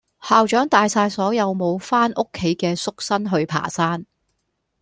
[0.19, 4.03] 校長帶晒所有無返屋企嘅宿生去爬山